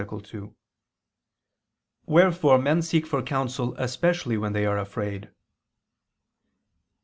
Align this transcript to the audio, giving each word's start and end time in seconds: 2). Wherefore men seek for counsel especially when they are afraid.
2). 0.01 0.55
Wherefore 2.07 2.57
men 2.57 2.81
seek 2.81 3.05
for 3.05 3.21
counsel 3.21 3.75
especially 3.77 4.35
when 4.35 4.51
they 4.51 4.65
are 4.65 4.79
afraid. 4.79 5.29